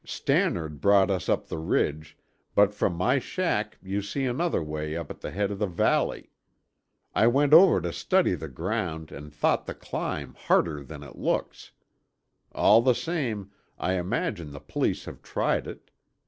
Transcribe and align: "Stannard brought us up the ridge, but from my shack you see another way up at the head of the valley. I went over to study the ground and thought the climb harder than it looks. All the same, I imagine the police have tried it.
"Stannard 0.03 0.81
brought 0.81 1.11
us 1.11 1.29
up 1.29 1.45
the 1.45 1.59
ridge, 1.59 2.17
but 2.55 2.73
from 2.73 2.95
my 2.95 3.19
shack 3.19 3.77
you 3.83 4.01
see 4.01 4.25
another 4.25 4.63
way 4.63 4.97
up 4.97 5.11
at 5.11 5.21
the 5.21 5.29
head 5.29 5.51
of 5.51 5.59
the 5.59 5.67
valley. 5.67 6.31
I 7.13 7.27
went 7.27 7.53
over 7.53 7.79
to 7.81 7.93
study 7.93 8.33
the 8.33 8.47
ground 8.47 9.11
and 9.11 9.31
thought 9.31 9.67
the 9.67 9.75
climb 9.75 10.33
harder 10.33 10.83
than 10.83 11.03
it 11.03 11.17
looks. 11.17 11.69
All 12.51 12.81
the 12.81 12.95
same, 12.95 13.51
I 13.77 13.93
imagine 13.93 14.53
the 14.53 14.59
police 14.59 15.05
have 15.05 15.21
tried 15.21 15.67
it. 15.67 15.91